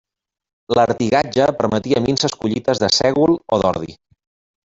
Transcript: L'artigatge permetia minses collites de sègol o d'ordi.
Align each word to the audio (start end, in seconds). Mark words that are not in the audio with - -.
L'artigatge 0.77 1.45
permetia 1.59 2.01
minses 2.07 2.35
collites 2.45 2.81
de 2.85 2.91
sègol 3.01 3.37
o 3.59 3.63
d'ordi. 3.65 3.97